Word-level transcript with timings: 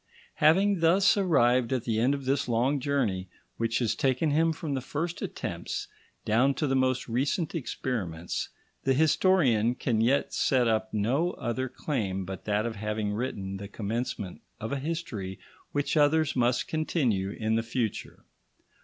Having 0.37 0.79
thus 0.79 1.15
arrived 1.15 1.71
at 1.71 1.83
the 1.83 1.99
end 1.99 2.15
of 2.15 2.25
this 2.25 2.47
long 2.49 2.79
journey, 2.79 3.27
which 3.57 3.77
has 3.77 3.93
taken 3.93 4.31
him 4.31 4.51
from 4.51 4.73
the 4.73 4.81
first 4.81 5.21
attempts 5.21 5.87
down 6.25 6.55
to 6.55 6.65
the 6.65 6.75
most 6.75 7.07
recent 7.07 7.53
experiments, 7.53 8.49
the 8.83 8.95
historian 8.95 9.75
can 9.75 10.01
yet 10.01 10.33
set 10.33 10.67
up 10.67 10.91
no 10.91 11.33
other 11.33 11.69
claim 11.69 12.25
but 12.25 12.45
that 12.45 12.65
of 12.65 12.77
having 12.77 13.13
written 13.13 13.57
the 13.57 13.67
commencement 13.67 14.41
of 14.59 14.71
a 14.71 14.79
history 14.79 15.37
which 15.71 15.95
others 15.95 16.35
must 16.35 16.67
continue 16.67 17.29
in 17.29 17.53
the 17.53 17.61
future. 17.61 18.25